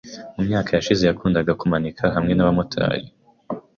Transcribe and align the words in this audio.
Mu 0.35 0.41
myaka 0.47 0.69
yashize, 0.77 1.03
yakundaga 1.05 1.51
kumanika 1.61 2.03
hamwe 2.15 2.33
nabamotari. 2.33 3.05